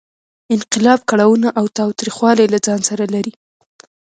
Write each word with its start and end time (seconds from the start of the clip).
انقلاب 0.55 0.99
کړاوونه 1.09 1.47
او 1.59 1.65
تاوتریخوالی 1.77 2.45
له 2.53 2.59
ځان 2.65 2.81
سره 2.89 3.03
لرلې. 3.13 3.33